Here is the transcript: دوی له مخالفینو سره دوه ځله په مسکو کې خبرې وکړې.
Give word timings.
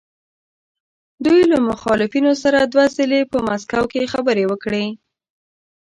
دوی 1.25 1.41
له 1.51 1.57
مخالفینو 1.69 2.31
سره 2.43 2.59
دوه 2.73 2.85
ځله 2.97 3.19
په 3.31 3.37
مسکو 3.47 3.83
کې 3.91 4.11
خبرې 4.13 4.43
وکړې. 4.47 4.85